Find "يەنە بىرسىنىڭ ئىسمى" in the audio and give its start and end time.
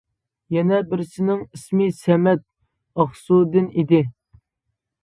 0.55-1.91